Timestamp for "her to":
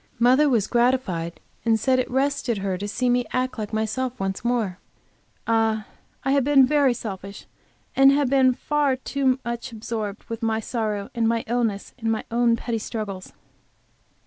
2.57-2.87